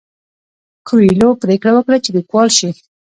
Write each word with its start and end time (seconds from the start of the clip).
کویلیو 0.87 1.39
پریکړه 1.41 1.71
وکړه 1.73 1.97
چې 2.03 2.09
لیکوال 2.17 2.49
شي. 2.57 2.69